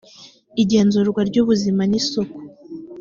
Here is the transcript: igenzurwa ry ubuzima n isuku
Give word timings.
igenzurwa 0.61 1.21
ry 1.29 1.37
ubuzima 1.41 1.81
n 1.89 1.93
isuku 1.99 2.37